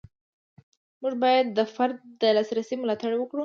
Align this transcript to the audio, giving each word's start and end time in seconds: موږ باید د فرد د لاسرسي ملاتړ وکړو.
موږ 1.01 1.13
باید 1.23 1.45
د 1.57 1.59
فرد 1.75 1.97
د 2.21 2.23
لاسرسي 2.35 2.75
ملاتړ 2.79 3.11
وکړو. 3.17 3.39